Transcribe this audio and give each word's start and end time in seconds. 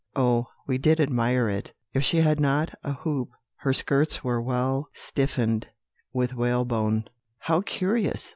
Oh, 0.15 0.47
we 0.65 0.79
did 0.79 0.99
admire 0.99 1.47
it! 1.47 1.73
If 1.93 2.03
she 2.03 2.21
had 2.21 2.39
not 2.39 2.73
a 2.83 2.93
hoop, 2.93 3.29
her 3.57 3.71
skirts 3.71 4.23
were 4.23 4.41
well 4.41 4.89
stiffened 4.93 5.67
with 6.11 6.33
whalebone." 6.33 7.07
"How 7.41 7.61
curious!" 7.61 8.27